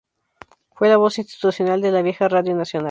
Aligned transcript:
Fue 0.71 0.89
la 0.89 0.97
voz 0.97 1.19
institucional 1.19 1.79
de 1.79 1.91
la 1.91 2.01
vieja 2.01 2.27
radio 2.27 2.55
Nacional. 2.55 2.79